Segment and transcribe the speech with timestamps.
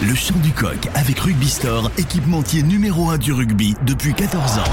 [0.00, 4.64] Le chant du coq avec Rugby Store, équipementier numéro 1 du rugby depuis 14 ans.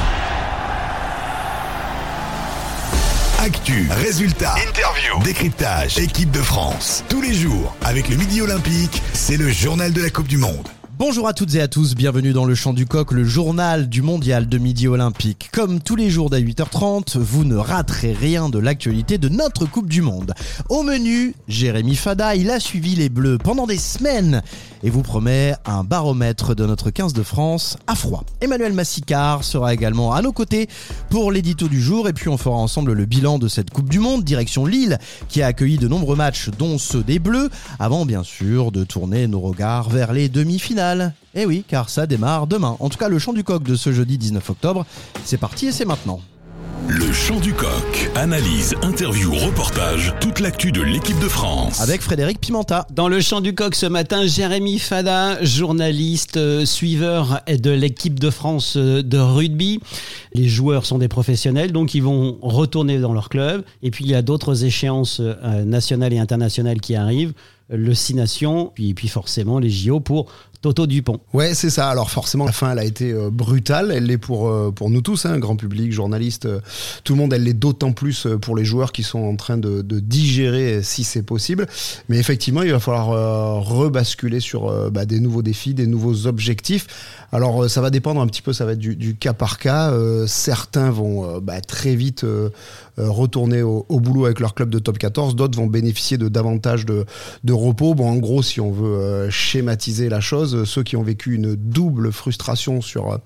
[3.39, 7.03] Actu, résultats, interview, décryptage, équipe de France.
[7.09, 10.67] Tous les jours, avec le Midi Olympique, c'est le journal de la Coupe du Monde.
[10.97, 14.01] Bonjour à toutes et à tous, bienvenue dans le Chant du Coq, le journal du
[14.01, 15.49] mondial de midi olympique.
[15.51, 19.89] Comme tous les jours dès 8h30, vous ne raterez rien de l'actualité de notre Coupe
[19.89, 20.33] du Monde.
[20.69, 24.41] Au menu, Jérémy Fada, il a suivi les Bleus pendant des semaines
[24.83, 28.23] et vous promet un baromètre de notre 15 de France à froid.
[28.39, 30.69] Emmanuel Massicard sera également à nos côtés
[31.09, 33.99] pour l'édito du jour et puis on fera ensemble le bilan de cette Coupe du
[33.99, 37.49] Monde, direction Lille qui a accueilli de nombreux matchs dont ceux des Bleus,
[37.79, 40.84] avant bien sûr de tourner nos regards vers les demi-finales
[41.33, 42.77] eh oui, car ça démarre demain.
[42.79, 44.85] En tout cas, le chant du coq de ce jeudi 19 octobre,
[45.23, 46.21] c'est parti et c'est maintenant.
[46.87, 48.11] Le chant du coq.
[48.13, 51.81] Analyse, interview, reportage, toute l'actu de l'équipe de France.
[51.81, 52.85] Avec Frédéric Pimenta.
[52.91, 58.29] Dans le chant du coq ce matin, Jérémy Fada, journaliste, euh, suiveur de l'équipe de
[58.29, 59.79] France euh, de rugby.
[60.35, 63.63] Les joueurs sont des professionnels, donc ils vont retourner dans leur club.
[63.81, 67.33] Et puis il y a d'autres échéances euh, nationales et internationales qui arrivent
[67.69, 70.27] le Six Nations, puis, puis forcément les JO pour
[70.65, 71.19] Toto Dupont.
[71.31, 71.89] Ouais, c'est ça.
[71.89, 73.91] Alors forcément, la fin, elle a été euh, brutale.
[73.91, 76.59] Elle l'est pour, euh, pour nous tous, hein, grand public, journalistes, euh,
[77.03, 77.33] tout le monde.
[77.33, 81.21] Elle l'est d'autant plus pour les joueurs qui sont en train de, digérer si c'est
[81.21, 81.67] possible.
[82.09, 86.87] Mais effectivement, il va falloir rebasculer sur bah, des nouveaux défis, des nouveaux objectifs.
[87.31, 89.93] Alors ça va dépendre un petit peu, ça va être du, cas par cas.
[90.27, 92.25] certains vont bah, très vite
[92.97, 95.35] retourner au, boulot avec leur club de top 14.
[95.35, 97.05] D'autres vont bénéficier de davantage de,
[97.43, 97.93] de repos.
[97.93, 102.13] Bon, en gros, si on veut schématiser la chose, ceux qui ont vécu une double
[102.13, 103.17] frustration sur euh,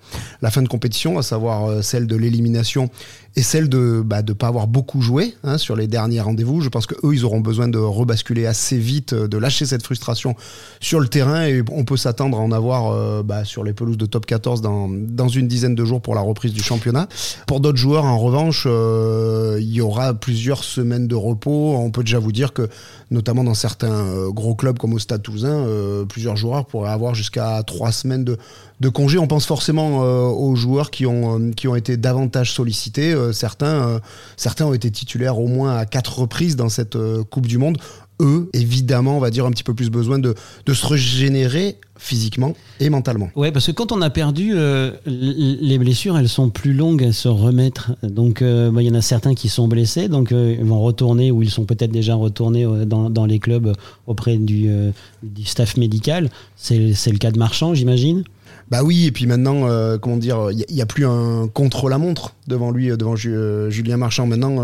[0.41, 2.89] la fin de compétition, à savoir euh, celle de l'élimination
[3.35, 6.61] et celle de ne bah, de pas avoir beaucoup joué hein, sur les derniers rendez-vous.
[6.61, 10.35] Je pense qu'eux, ils auront besoin de rebasculer assez vite, de lâcher cette frustration
[10.79, 13.97] sur le terrain et on peut s'attendre à en avoir euh, bah, sur les pelouses
[13.97, 17.07] de top 14 dans, dans une dizaine de jours pour la reprise du championnat.
[17.47, 21.75] Pour d'autres joueurs, en revanche, euh, il y aura plusieurs semaines de repos.
[21.77, 22.67] On peut déjà vous dire que,
[23.11, 25.65] notamment dans certains euh, gros clubs comme au Stade Toulousain,
[26.07, 29.19] plusieurs joueurs pourraient avoir jusqu'à trois semaines de, congé.
[29.19, 33.13] On pense forcément aux joueurs qui ont, qui ont été davantage sollicités.
[33.13, 37.47] Euh, certains, euh, ont été titulaires au moins à quatre reprises dans cette euh, Coupe
[37.47, 37.77] du Monde.
[38.21, 40.35] Eux, évidemment, on va dire un petit peu plus besoin de,
[40.71, 43.29] se régénérer physiquement et mentalement.
[43.35, 44.53] Ouais, parce que quand on a perdu,
[45.05, 47.91] les blessures, elles sont plus longues à se remettre.
[48.03, 51.41] Donc, bah, il y en a certains qui sont blessés, donc ils vont retourner ou
[51.41, 53.73] ils sont peut-être déjà retournés dans, les clubs
[54.07, 54.69] auprès du,
[55.23, 56.29] du staff médical.
[56.55, 58.23] C'est le cas de Marchand, j'imagine?
[58.69, 62.69] Bah oui, et puis maintenant, euh, comment dire, il n'y a, plus un contre-la-montre devant
[62.69, 64.27] lui, euh, devant euh, Julien Marchand.
[64.27, 64.63] Maintenant,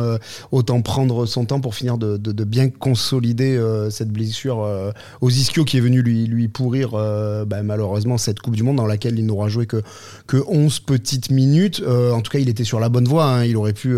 [0.52, 4.68] autant prendre son temps pour finir de, bien consolider cette blessure
[5.22, 8.86] aux ischio qui est venu lui, lui pourrir bah, malheureusement cette Coupe du Monde dans
[8.86, 9.82] laquelle il n'aura joué que,
[10.28, 11.82] que 11 petites minutes.
[11.86, 13.26] en tout cas, il était sur la bonne voie.
[13.26, 13.46] Hein.
[13.46, 13.96] Il aurait pu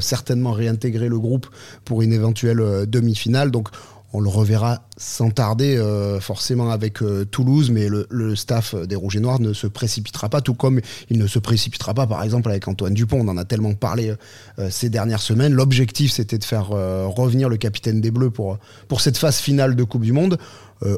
[0.00, 1.46] certainement réintégrer le groupe
[1.84, 3.50] pour une éventuelle demi-finale.
[3.50, 3.68] Donc,
[4.14, 9.16] on le reverra sans tarder euh, forcément avec euh, Toulouse, mais le, staff des Rouges
[9.16, 10.80] et Noirs ne se précipitera pas, tout comme
[11.10, 13.20] il ne se précipitera pas par exemple avec Antoine Dupont.
[13.20, 14.14] On en a tellement parlé
[14.60, 15.52] euh, ces dernières semaines.
[15.52, 19.82] L'objectif c'était de faire revenir le capitaine des Bleus pour, pour cette phase finale de
[19.82, 20.38] Coupe du Monde.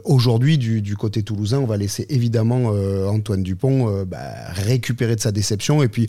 [0.05, 2.73] Aujourd'hui, du, côté toulousain, on va laisser évidemment
[3.09, 4.19] Antoine Dupont bah,
[4.51, 6.09] récupérer de sa déception et puis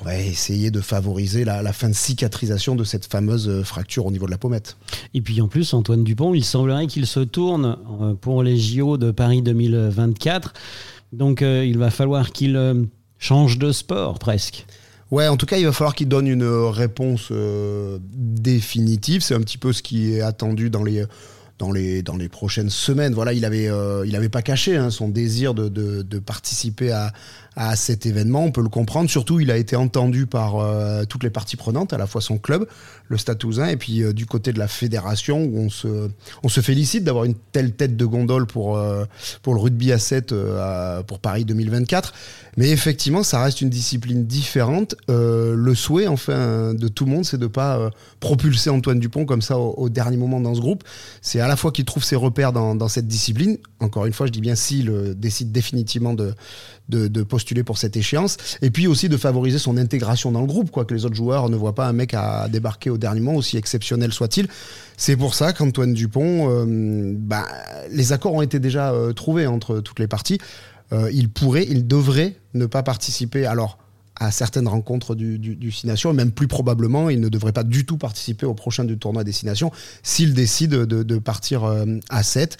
[0.00, 4.10] on va essayer de favoriser la, fin de cicatrisation de cette fameuse euh, fracture au
[4.10, 4.76] niveau de la pommette.
[5.14, 8.96] Et puis en plus, Antoine Dupont, il semblerait qu'il se tourne euh, pour les JO
[8.96, 10.52] de Paris 2024.
[11.12, 14.66] Donc euh, il va falloir qu'il change de sport presque.
[15.10, 17.32] Ouais, en tout cas, il va falloir qu'il donne une réponse
[18.12, 19.22] définitive.
[19.22, 21.04] C'est un petit peu ce qui est attendu dans les
[21.58, 23.14] dans les, dans les prochaines semaines.
[23.14, 23.70] Voilà, il avait,
[24.04, 27.12] il avait pas caché hein, son désir de, de participer à,
[27.56, 28.44] à cet événement.
[28.44, 29.08] On peut le comprendre.
[29.08, 32.36] Surtout, il a été entendu par euh, toutes les parties prenantes, à la fois son
[32.36, 32.68] club,
[33.08, 36.10] le Stade et puis euh, du côté de la fédération, où on se,
[36.42, 39.04] on se félicite d'avoir une telle tête de gondole pour, euh,
[39.42, 40.34] pour le rugby à 7
[41.06, 42.12] pour Paris 2024.
[42.58, 44.94] Mais effectivement, ça reste une discipline différente.
[45.08, 47.90] le souhait, enfin, de tout le monde, c'est de pas
[48.20, 50.84] propulser Antoine Dupont comme ça au, dernier moment dans ce groupe.
[51.22, 53.58] C'est à la fois qu'il trouve ses repères dans, cette discipline.
[53.78, 58.72] Encore une fois, je dis bien s'il décide définitivement de, postuler pour cette échéance, et
[58.72, 61.54] puis aussi de favoriser son intégration dans le groupe, quoi, que les autres joueurs ne
[61.54, 64.48] voient pas un mec à débarquer au dernier moment, aussi exceptionnel soit-il.
[64.96, 67.46] C'est pour ça qu'Antoine Dupont, euh, bah,
[67.92, 70.38] les accords ont été déjà euh, trouvés entre toutes les parties.
[70.92, 73.46] Euh, il pourrait, il devrait ne pas participer.
[73.46, 73.78] Alors,
[74.16, 77.84] à certaines rencontres du, du, du et même plus probablement, il ne devrait pas du
[77.84, 79.70] tout participer au prochain du tournoi Destination
[80.02, 81.64] s'il décide de, partir
[82.08, 82.56] à 7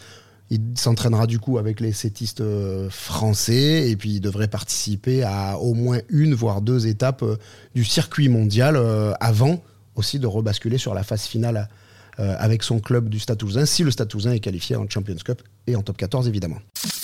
[0.50, 2.42] Il s'entraînera du coup avec les sétistes
[2.90, 7.24] français et puis il devrait participer à au moins une voire deux étapes
[7.74, 8.78] du circuit mondial
[9.20, 9.62] avant
[9.94, 11.68] aussi de rebasculer sur la phase finale
[12.18, 15.76] euh, avec son club du Stade si le Stade est qualifié en Champions Cup et
[15.76, 16.56] en top 14 évidemment.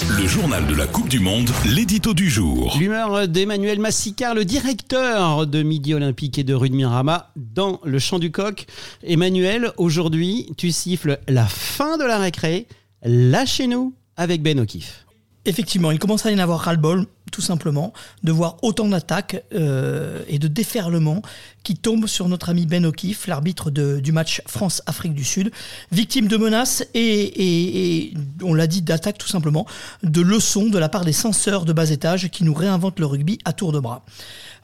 [0.09, 2.77] Le journal de la Coupe du Monde, l'édito du jour.
[2.77, 8.19] L'humeur d'Emmanuel Massicard, le directeur de Midi Olympique et de Rugby Rama dans le champ
[8.19, 8.67] du coq.
[9.05, 12.67] Emmanuel, aujourd'hui, tu siffles la fin de la récré.
[13.05, 15.07] Lâchez-nous avec Ben O'Keefe.
[15.45, 17.93] Effectivement, il commence à y en avoir ras-le-bol, tout simplement,
[18.25, 21.23] de voir autant d'attaques euh, et de déferlements
[21.63, 25.51] qui tombent sur notre ami Ben O'Keefe, l'arbitre du match France-Afrique du Sud,
[25.91, 29.67] victime de menaces et, et on l'a dit, d'attaques tout simplement,
[30.03, 33.39] de leçons de la part des censeurs de bas étage qui nous réinventent le rugby
[33.45, 34.05] à tour de bras.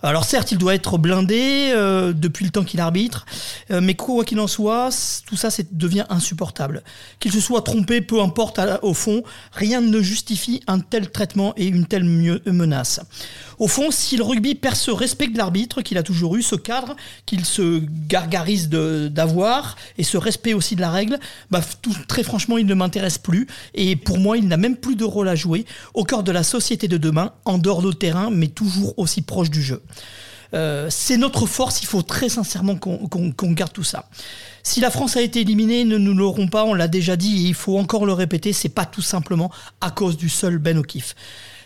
[0.00, 3.26] Alors certes, il doit être blindé euh, depuis le temps qu'il arbitre,
[3.72, 4.90] euh, mais quoi qu'il en soit,
[5.26, 6.84] tout ça devient insupportable.
[7.18, 11.66] Qu'il se soit trompé, peu importe au fond, rien ne justifie un tel traitement et
[11.66, 13.00] une telle menace.
[13.58, 16.54] Au fond, si le rugby perd ce respect de l'arbitre qu'il a toujours eu, ce
[16.54, 16.87] cadre
[17.26, 21.18] qu'il se gargarise d'avoir, et ce respect aussi de la règle,
[21.50, 21.60] bah,
[22.06, 23.46] très franchement, il ne m'intéresse plus.
[23.74, 25.64] Et pour moi, il n'a même plus de rôle à jouer
[25.94, 29.50] au cœur de la société de demain, en dehors de terrain, mais toujours aussi proche
[29.50, 29.82] du jeu.
[30.54, 34.08] Euh, c'est notre force, il faut très sincèrement qu'on garde tout ça.
[34.62, 37.48] Si la France a été éliminée, ne nous l'aurons pas, on l'a déjà dit et
[37.48, 39.50] il faut encore le répéter, c'est pas tout simplement
[39.80, 41.14] à cause du seul Ben O'Keefe.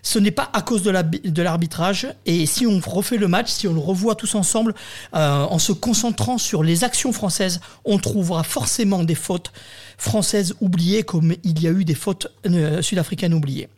[0.02, 2.08] Ce n'est pas à cause de l'arbitrage.
[2.26, 4.74] et si on refait le match, si on le revoit tous ensemble,
[5.14, 9.52] euh, en se concentrant sur les actions françaises, on trouvera forcément des fautes
[9.98, 13.68] françaises oubliées comme il y a eu des fautes euh, sud-africaines oubliées.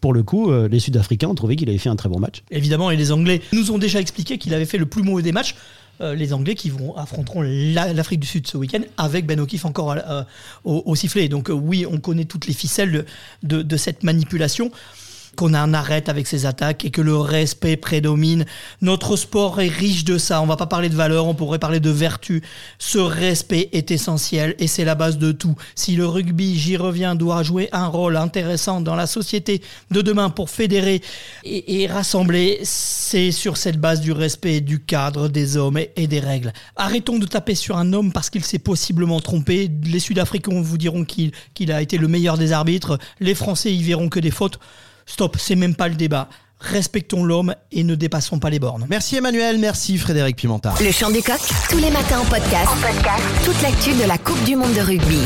[0.00, 2.42] Pour le coup, euh, les Sud-Africains ont trouvé qu'il avait fait un très bon match.
[2.50, 5.32] Évidemment, et les Anglais nous ont déjà expliqué qu'il avait fait le plus mauvais des
[5.32, 5.54] matchs.
[6.00, 9.92] Euh, les Anglais qui vont affronteront l'Afrique du Sud ce week-end avec Ben O'Keefe encore
[9.92, 10.22] euh,
[10.64, 11.28] au, sifflet.
[11.28, 13.04] Donc oui, on connaît toutes les ficelles
[13.42, 14.70] de cette manipulation
[15.38, 18.44] qu'on en arrête avec ces attaques et que le respect prédomine.
[18.82, 20.42] Notre sport est riche de ça.
[20.42, 22.42] On va pas parler de valeur, on pourrait parler de vertu.
[22.80, 25.54] Ce respect est essentiel et c'est la base de tout.
[25.76, 29.62] Si le rugby, j'y reviens, doit jouer un rôle intéressant dans la société
[29.92, 31.02] de demain pour fédérer
[31.44, 36.52] et, rassembler, c'est sur cette base du respect du cadre des hommes et, des règles.
[36.74, 39.70] Arrêtons de taper sur un homme parce qu'il s'est possiblement trompé.
[39.84, 42.98] Les Sud-Africains vous diront qu'il a été le meilleur des arbitres.
[43.20, 44.58] Les Français y verront que des fautes.
[45.08, 46.28] Stop, c'est même pas le débat.
[46.60, 48.86] Respectons l'homme et ne dépassons pas les bornes.
[48.90, 50.74] Merci Emmanuel, merci Frédéric Pimenta.
[50.80, 51.40] Le chant du coq,
[51.70, 52.68] tous les matins en podcast.
[52.68, 53.24] En podcast.
[53.44, 55.20] Toute l'actu de la Coupe du Monde de rugby.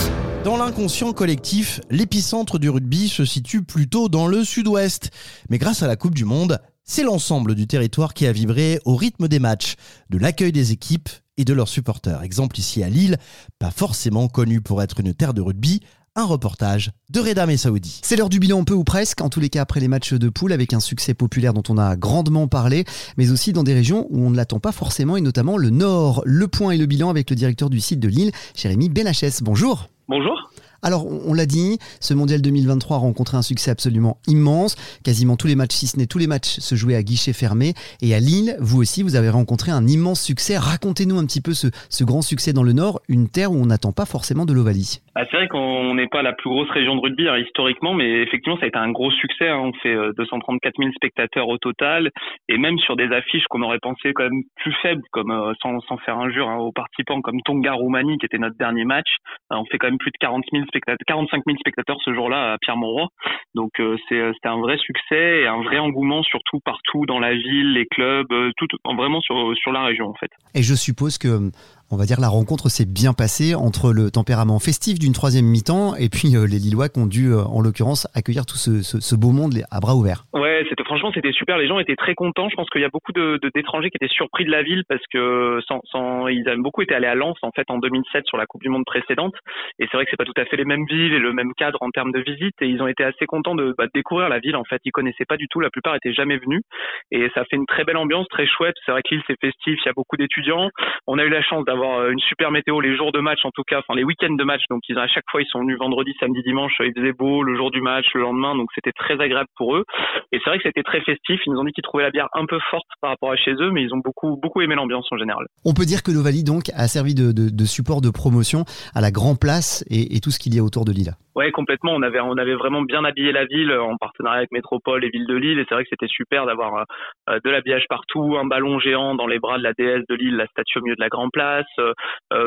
[0.44, 5.10] Dans l'inconscient collectif, l'épicentre du rugby se situe plutôt dans le sud-ouest.
[5.50, 8.94] Mais grâce à la Coupe du Monde, c'est l'ensemble du territoire qui a vibré au
[8.94, 9.74] rythme des matchs,
[10.10, 12.22] de l'accueil des équipes et de leurs supporters.
[12.22, 13.16] Exemple ici à Lille,
[13.58, 15.80] pas forcément connu pour être une terre de rugby,
[16.14, 18.00] un reportage de Reda Messaoudi.
[18.02, 20.28] C'est l'heure du bilan, peu ou presque, en tous les cas après les matchs de
[20.28, 22.84] poule, avec un succès populaire dont on a grandement parlé,
[23.16, 26.22] mais aussi dans des régions où on ne l'attend pas forcément, et notamment le Nord.
[26.26, 29.42] Le point et le bilan avec le directeur du site de Lille, Jérémy Benachès.
[29.42, 29.88] Bonjour.
[30.08, 30.50] Bonjour.
[30.84, 34.74] Alors, on l'a dit, ce mondial 2023 a rencontré un succès absolument immense.
[35.04, 37.74] Quasiment tous les matchs, si ce n'est tous les matchs, se jouaient à guichet fermé.
[38.02, 40.58] Et à Lille, vous aussi, vous avez rencontré un immense succès.
[40.58, 41.70] Racontez-nous un petit peu ce,
[42.02, 44.98] grand succès dans le Nord, une terre où on n'attend pas forcément de l'Ovalie.
[45.14, 48.22] Ah, c'est vrai qu'on n'est pas la plus grosse région de rugby hein, historiquement, mais
[48.22, 49.48] effectivement, ça a été un gros succès.
[49.48, 49.60] Hein.
[49.62, 52.10] On fait 234 euh, 000 spectateurs au total,
[52.48, 55.78] et même sur des affiches qu'on aurait pensé quand même plus faibles, comme euh, sans,
[56.04, 59.16] faire injure hein, aux participants, comme Tonga-Roumanie, qui était notre dernier match.
[59.52, 62.54] Euh, on fait quand même plus de 40 000 spectateurs, 45 000 spectateurs ce jour-là
[62.54, 63.08] à Pierre-Mauroy.
[63.54, 63.70] Donc
[64.08, 68.32] c'était un vrai succès et un vrai engouement, surtout partout dans la ville, les clubs,
[68.56, 70.30] tout vraiment sur sur la région en fait.
[70.54, 71.50] Et je suppose que
[71.92, 75.94] on va dire, la rencontre s'est bien passée entre le tempérament festif d'une troisième mi-temps
[75.94, 79.30] et puis euh, les Lillois qui ont dû, euh, en l'occurrence, accueillir tout ce, beau
[79.30, 80.24] monde à bras ouverts.
[80.32, 81.58] Ouais, c'était franchement c'était super.
[81.58, 82.48] Les gens étaient très contents.
[82.48, 85.02] Je pense qu'il y a beaucoup de d'étrangers qui étaient surpris de la ville parce
[85.12, 88.46] que sans, ils avaient beaucoup été allés à Lens en fait en 2007 sur la
[88.46, 89.34] Coupe du Monde précédente.
[89.78, 91.52] Et c'est vrai que c'est pas tout à fait les mêmes villes et le même
[91.58, 92.54] cadre en termes de visite.
[92.62, 94.56] Et ils ont été assez contents de, bah, découvrir la ville.
[94.56, 95.60] En fait, ils connaissaient pas du tout.
[95.60, 96.62] La plupart étaient jamais venus.
[97.10, 98.76] Et ça fait une très belle ambiance, très chouette.
[98.86, 99.78] C'est vrai que l'île c'est festif.
[99.84, 100.70] Il y a beaucoup d'étudiants.
[101.06, 103.50] On a eu la chance d'avoir euh, une super météo les jours de match en
[103.50, 104.62] tout cas, enfin les week-ends de match.
[104.70, 106.72] Donc ils à chaque fois ils sont venus vendredi, samedi, dimanche.
[106.80, 108.54] Il faisait beau le jour du match, le lendemain.
[108.54, 109.84] Donc c'était très agréable pour eux.
[110.32, 111.40] Et c'est vrai que c'était très festif.
[111.46, 113.52] Ils nous ont dit qu'ils trouvaient la bière un peu forte par rapport à chez
[113.52, 115.46] eux, mais ils ont beaucoup beaucoup aimé l'ambiance en général.
[115.64, 119.38] On peut dire que l'Ovalie donc a servi de, support de promotion à la Grand
[119.38, 121.12] Place et, tout ce qu'il y a autour de l'île.
[121.34, 121.92] Ouais, complètement.
[121.92, 125.26] On avait on avait vraiment bien habillé la ville en, partenariat avec Métropole et Ville
[125.26, 125.58] de Lille.
[125.58, 126.84] Et c'est vrai que c'était super d'avoir
[127.28, 130.46] de l'habillage partout, un ballon géant dans les bras de la déesse de Lille, la
[130.46, 131.66] statue au milieu de la Grande Place,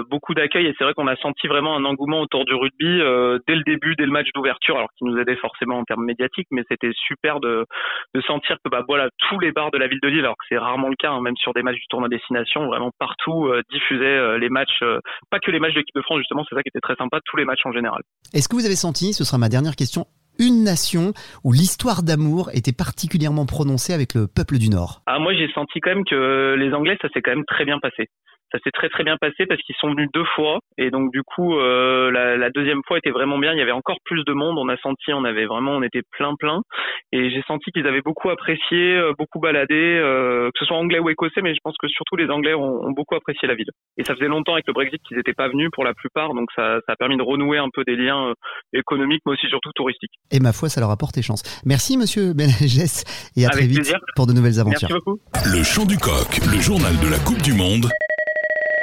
[0.10, 0.68] beaucoup d'accueil.
[0.68, 3.00] Et c'est vrai qu'on a senti vraiment un engouement autour du rugby
[3.48, 6.48] dès le début, dès le match d'ouverture, alors qu'il nous aidait forcément en termes médiatiques,
[6.52, 7.66] mais c'était super de,
[8.14, 10.46] de sentir que bah voilà tous les bars de la Ville de Lille, alors que
[10.50, 14.38] c'est rarement le cas, hein, même sur des matchs du tournoi destination, vraiment partout diffusaient
[14.38, 14.84] les matchs,
[15.30, 17.20] pas que les matchs de l'équipe de France justement, c'est ça qui était très sympa,
[17.26, 18.02] tous les matchs en général.
[18.34, 20.06] Est-ce que vous avez senti, ce sera ma dernière question,
[20.40, 21.14] une nation
[21.44, 25.02] où l'histoire d'amour était particulièrement prononcée avec le peuple du Nord?
[25.06, 27.80] Ah, Moi, j'ai senti quand même que les Anglais, ça s'est quand même très bien
[27.80, 28.10] passé
[28.56, 31.22] ça s'est très très bien passé parce qu'ils sont venus deux fois et donc du
[31.24, 33.52] coup euh, la, la, deuxième fois était vraiment bien.
[33.54, 34.58] Il y avait encore plus de monde.
[34.58, 36.62] On a senti, on avait vraiment, on était plein plein
[37.12, 41.00] et j'ai senti qu'ils avaient beaucoup apprécié, euh, beaucoup baladé, euh, que ce soit anglais
[41.00, 43.70] ou écossais, mais je pense que surtout les Anglais ont, ont beaucoup apprécié la ville.
[43.98, 46.50] Et ça faisait longtemps avec le Brexit qu'ils n'étaient pas venus pour la plupart, donc
[46.56, 48.34] ça, ça, a permis de renouer un peu des liens
[48.74, 50.12] économiques, mais aussi surtout touristiques.
[50.32, 51.44] Et ma foi, ça leur a porté chance.
[51.66, 53.04] Merci Monsieur Benagès
[53.36, 54.90] et à très vite pour de nouvelles aventures.
[54.90, 55.20] Merci beaucoup.
[55.46, 57.90] Le chant du coq, le journal de la Coupe du Monde.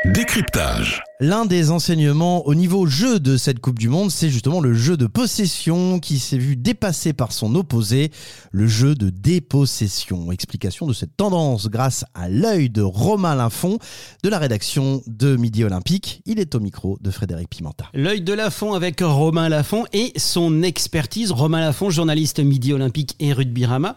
[0.05, 1.05] Décryptage.
[1.21, 4.97] L'un des enseignements au niveau jeu de cette Coupe du Monde, c'est justement le jeu
[4.97, 8.11] de possession qui s'est vu dépassé par son opposé,
[8.51, 10.33] le jeu de dépossession.
[10.33, 13.79] Explication de cette tendance grâce à l'œil de Romain Lafont
[14.25, 16.21] de la rédaction de Midi Olympique.
[16.27, 17.85] Il est au micro de Frédéric Pimenta.
[17.95, 21.31] L'œil de Lafont avec Romain Lafont et son expertise.
[21.31, 23.95] Romain Lafont, journaliste Midi Olympique et Rugby Rama.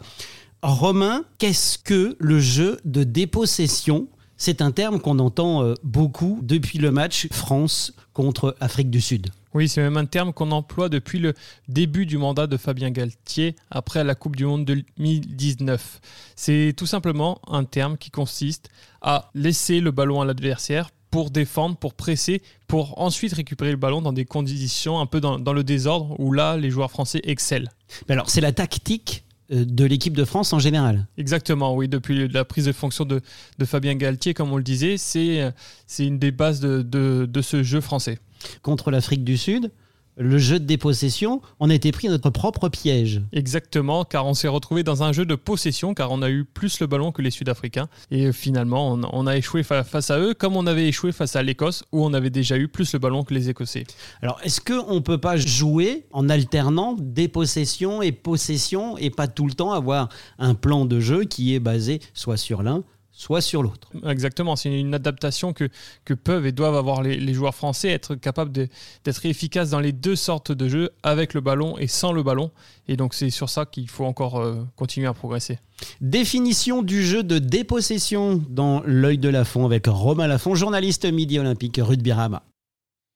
[0.62, 4.06] Romain, qu'est-ce que le jeu de dépossession?
[4.36, 9.28] C'est un terme qu'on entend euh, beaucoup depuis le match France contre Afrique du Sud.
[9.54, 11.32] Oui, c'est même un terme qu'on emploie depuis le
[11.68, 16.00] début du mandat de Fabien Galtier après la Coupe du Monde 2019.
[16.36, 18.68] C'est tout simplement un terme qui consiste
[19.00, 24.02] à laisser le ballon à l'adversaire pour défendre, pour presser, pour ensuite récupérer le ballon
[24.02, 27.70] dans des conditions un peu dans, dans le désordre où là, les joueurs français excellent.
[28.08, 31.06] Mais alors, c'est la tactique de l'équipe de France en général.
[31.18, 31.88] Exactement, oui.
[31.88, 33.20] Depuis la prise de fonction de,
[33.64, 35.54] Fabien Galtier, comme on le disait, c'est
[35.98, 38.18] une des bases de, de ce jeu français.
[38.62, 39.70] Contre l'Afrique du Sud,
[40.16, 43.22] le jeu de dépossession, on a été pris à notre propre piège.
[43.32, 46.80] Exactement, car on s'est retrouvé dans un jeu de possession, car on a eu plus
[46.80, 47.88] le ballon que les Sud-Africains.
[48.10, 51.84] Et finalement, on, a échoué face à eux, comme on avait échoué face à l'Écosse,
[51.92, 53.84] où on avait déjà eu plus le ballon que les Écossais.
[54.22, 59.46] Alors, est-ce qu'on ne peut pas jouer en alternant dépossession et possession, et pas tout
[59.46, 60.08] le temps avoir
[60.38, 62.84] un plan de jeu qui est basé soit sur l'un,
[63.16, 63.88] soit sur l'autre.
[64.06, 65.68] Exactement, c'est une adaptation que,
[66.04, 70.16] que peuvent et doivent avoir les, joueurs français, être capables d'être efficaces dans les deux
[70.16, 72.50] sortes de jeux, avec le ballon et sans le ballon.
[72.88, 75.58] Et donc c'est sur ça qu'il faut encore euh, continuer à progresser.
[76.02, 81.80] Définition du jeu de dépossession dans l'œil de Lafont avec Romain Lafont, journaliste midi olympique
[81.82, 82.42] Ruth Rama.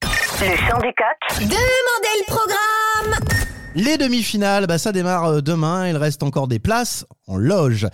[0.02, 1.40] Le chant du coq.
[1.40, 2.69] Demandez le programme
[3.74, 5.88] les demi-finales, bah, ça démarre euh, demain.
[5.88, 7.86] Il reste encore des places en loge.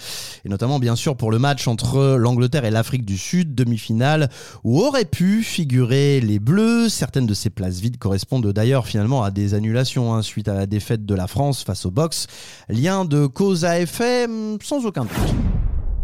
[0.45, 4.30] Et notamment, bien sûr, pour le match entre l'Angleterre et l'Afrique du Sud, demi-finale,
[4.64, 6.88] où auraient pu figurer les Bleus.
[6.88, 10.66] Certaines de ces places vides correspondent d'ailleurs finalement à des annulations hein, suite à la
[10.66, 12.26] défaite de la France face au box.
[12.68, 15.56] Lien de cause à effet, hmm, sans aucun doute.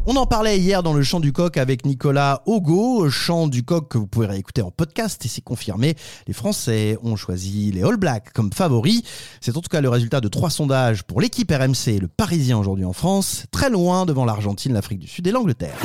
[0.05, 3.89] On en parlait hier dans le chant du coq avec Nicolas Ogo, chant du coq
[3.89, 5.95] que vous pouvez réécouter en podcast et c'est confirmé.
[6.27, 9.03] Les Français ont choisi les All Blacks comme favoris.
[9.41, 12.85] C'est en tout cas le résultat de trois sondages pour l'équipe RMC le Parisien aujourd'hui
[12.85, 15.79] en France, très loin devant l'Argentine, l'Afrique du Sud et l'Angleterre.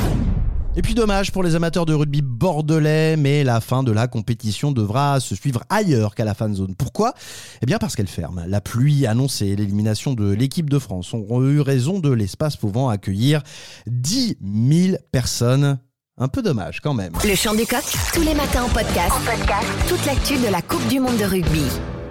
[0.78, 4.70] Et puis dommage pour les amateurs de rugby bordelais, mais la fin de la compétition
[4.70, 6.76] devra se suivre ailleurs qu'à la fan zone.
[6.76, 7.14] Pourquoi?
[7.60, 8.44] Eh bien parce qu'elle ferme.
[8.46, 13.42] La pluie annoncée, l'élimination de l'équipe de France ont eu raison de l'espace pouvant accueillir
[13.88, 15.80] 10 000 personnes.
[16.16, 17.12] Un peu dommage quand même.
[17.24, 17.82] Le chant du coq,
[18.14, 19.10] tous les matins en podcast.
[19.10, 19.66] En podcast.
[19.88, 21.64] Toute l'actu de la Coupe du Monde de rugby.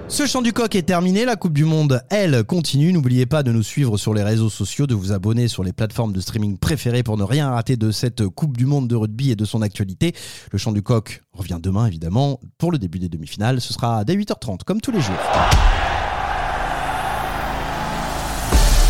[0.10, 2.94] Ce chant du coq est terminé, la Coupe du Monde, elle, continue.
[2.94, 6.14] N'oubliez pas de nous suivre sur les réseaux sociaux, de vous abonner sur les plateformes
[6.14, 9.36] de streaming préférées pour ne rien rater de cette Coupe du Monde de rugby et
[9.36, 10.16] de son actualité.
[10.54, 13.60] Le chant du coq revient demain, évidemment, pour le début des demi-finales.
[13.60, 15.16] Ce sera dès 8h30, comme tous les jours.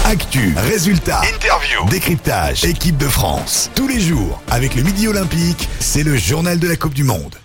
[0.06, 3.72] Actu, résultats, interview, décryptage, équipe de France.
[3.74, 7.36] Tous les jours, avec le Midi Olympique, c'est le journal de la Coupe du Monde.